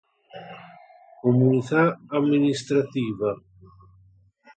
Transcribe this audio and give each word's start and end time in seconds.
Comunità 1.21 1.99
amministrativa 2.09 3.37